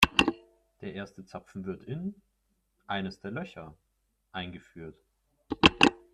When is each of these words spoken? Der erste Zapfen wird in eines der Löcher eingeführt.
Der 0.81 0.95
erste 0.95 1.25
Zapfen 1.27 1.63
wird 1.67 1.83
in 1.83 2.15
eines 2.87 3.19
der 3.19 3.29
Löcher 3.29 3.77
eingeführt. 4.31 4.97